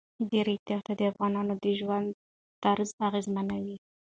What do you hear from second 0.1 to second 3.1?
د ریګ دښتې د افغانانو د ژوند طرز